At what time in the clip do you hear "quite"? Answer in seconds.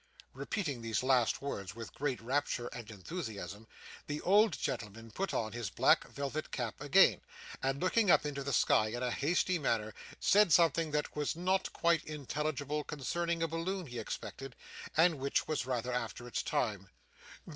11.71-12.03